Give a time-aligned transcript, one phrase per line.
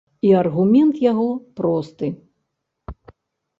[0.27, 1.27] І аргумент яго
[1.61, 2.11] просты.